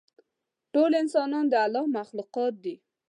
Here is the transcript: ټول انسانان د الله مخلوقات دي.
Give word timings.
ټول 0.73 0.91
انسانان 1.01 1.45
د 1.49 1.53
الله 1.65 1.83
مخلوقات 1.97 2.53
دي. 2.63 2.75